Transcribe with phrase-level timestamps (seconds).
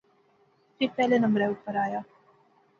[0.77, 2.01] فیر پہلے نمبرے اوپر آیا